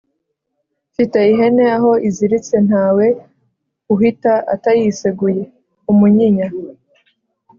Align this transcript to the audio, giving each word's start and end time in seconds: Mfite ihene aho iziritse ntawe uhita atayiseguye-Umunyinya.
Mfite 0.91 1.17
ihene 1.31 1.65
aho 1.75 1.91
iziritse 2.09 2.55
ntawe 2.67 3.05
uhita 3.93 4.33
atayiseguye-Umunyinya. 4.53 6.47